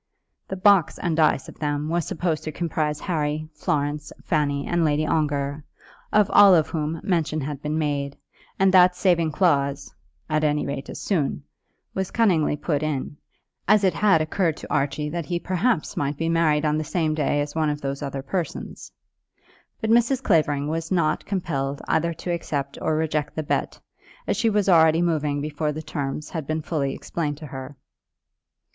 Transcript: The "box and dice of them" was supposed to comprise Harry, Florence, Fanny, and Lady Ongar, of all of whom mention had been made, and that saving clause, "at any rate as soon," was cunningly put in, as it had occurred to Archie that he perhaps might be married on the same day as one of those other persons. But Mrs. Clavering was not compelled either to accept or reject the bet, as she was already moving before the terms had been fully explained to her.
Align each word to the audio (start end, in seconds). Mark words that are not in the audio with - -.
The 0.47 0.55
"box 0.55 0.97
and 0.97 1.15
dice 1.15 1.47
of 1.47 1.59
them" 1.59 1.87
was 1.87 2.07
supposed 2.07 2.43
to 2.45 2.51
comprise 2.51 3.01
Harry, 3.01 3.47
Florence, 3.53 4.11
Fanny, 4.23 4.65
and 4.65 4.83
Lady 4.83 5.05
Ongar, 5.05 5.63
of 6.11 6.27
all 6.31 6.55
of 6.55 6.69
whom 6.69 6.99
mention 7.03 7.39
had 7.41 7.61
been 7.61 7.77
made, 7.77 8.17
and 8.57 8.73
that 8.73 8.95
saving 8.95 9.31
clause, 9.31 9.93
"at 10.27 10.43
any 10.43 10.65
rate 10.65 10.89
as 10.89 10.99
soon," 10.99 11.43
was 11.93 12.09
cunningly 12.09 12.57
put 12.57 12.81
in, 12.81 13.15
as 13.67 13.83
it 13.83 13.93
had 13.93 14.21
occurred 14.21 14.57
to 14.57 14.73
Archie 14.73 15.07
that 15.09 15.27
he 15.27 15.39
perhaps 15.39 15.95
might 15.95 16.17
be 16.17 16.29
married 16.29 16.65
on 16.65 16.79
the 16.79 16.83
same 16.83 17.13
day 17.13 17.39
as 17.39 17.53
one 17.53 17.69
of 17.69 17.81
those 17.81 18.01
other 18.01 18.23
persons. 18.23 18.91
But 19.81 19.91
Mrs. 19.91 20.23
Clavering 20.23 20.67
was 20.67 20.91
not 20.91 21.25
compelled 21.27 21.79
either 21.87 22.11
to 22.11 22.31
accept 22.31 22.75
or 22.81 22.95
reject 22.95 23.35
the 23.35 23.43
bet, 23.43 23.79
as 24.25 24.35
she 24.35 24.49
was 24.49 24.67
already 24.67 25.03
moving 25.03 25.41
before 25.41 25.71
the 25.71 25.83
terms 25.83 26.31
had 26.31 26.47
been 26.47 26.63
fully 26.63 26.95
explained 26.95 27.37
to 27.37 27.45
her. 27.45 27.77